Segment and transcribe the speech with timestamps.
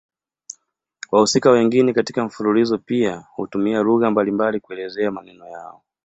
[1.11, 5.83] Wahusika wengine katika mfululizo pia hutumia lugha mbalimbali kuelezea maneno yao.